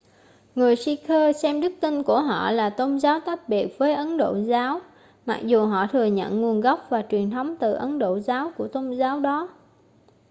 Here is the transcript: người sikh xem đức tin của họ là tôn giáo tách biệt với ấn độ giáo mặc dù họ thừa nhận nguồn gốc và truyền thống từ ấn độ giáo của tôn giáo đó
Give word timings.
người 0.55 0.75
sikh 0.75 1.07
xem 1.41 1.61
đức 1.61 1.71
tin 1.81 2.03
của 2.03 2.19
họ 2.19 2.51
là 2.51 2.69
tôn 2.69 2.99
giáo 2.99 3.19
tách 3.25 3.49
biệt 3.49 3.75
với 3.77 3.93
ấn 3.93 4.17
độ 4.17 4.35
giáo 4.47 4.81
mặc 5.25 5.39
dù 5.45 5.65
họ 5.65 5.87
thừa 5.87 6.05
nhận 6.05 6.41
nguồn 6.41 6.61
gốc 6.61 6.85
và 6.89 7.03
truyền 7.09 7.29
thống 7.31 7.55
từ 7.59 7.73
ấn 7.73 7.99
độ 7.99 8.19
giáo 8.19 8.51
của 8.57 8.67
tôn 8.67 8.91
giáo 8.91 9.19
đó 9.19 9.49